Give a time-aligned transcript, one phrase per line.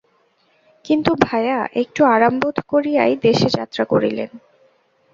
[0.85, 4.29] কিন্তু ভায়া একটু আরাম বোধ করিয়াই দেশে যাত্রা করিলেন।